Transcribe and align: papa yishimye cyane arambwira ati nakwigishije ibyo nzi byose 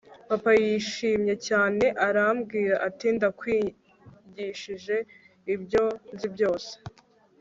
papa 0.29 0.51
yishimye 0.63 1.35
cyane 1.47 1.85
arambwira 2.07 2.75
ati 2.87 3.07
nakwigishije 3.19 4.95
ibyo 5.53 5.83
nzi 6.13 6.27
byose 6.35 6.71